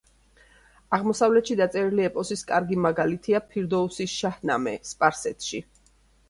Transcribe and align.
აღმოსავლეთში 0.97 1.57
დაწერილი 1.59 2.05
ეპოსის 2.09 2.43
კარგი 2.53 2.79
მაგალითია 2.87 3.43
ფირდოუსის 3.53 4.17
„შაჰნამე“, 4.23 4.75
სპარსეთში. 4.95 5.63